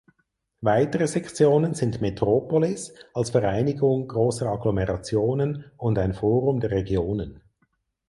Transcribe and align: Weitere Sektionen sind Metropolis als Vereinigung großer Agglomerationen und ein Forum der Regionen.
Weitere 0.61 1.05
Sektionen 1.07 1.75
sind 1.75 2.01
Metropolis 2.01 2.91
als 3.13 3.29
Vereinigung 3.29 4.07
großer 4.07 4.47
Agglomerationen 4.47 5.65
und 5.77 5.99
ein 5.99 6.15
Forum 6.15 6.59
der 6.59 6.71
Regionen. 6.71 7.43